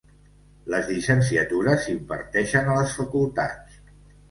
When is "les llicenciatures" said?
0.73-1.85